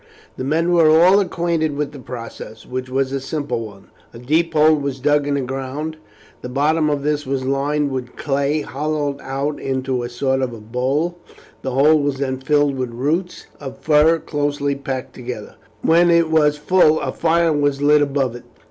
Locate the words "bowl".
10.71-11.19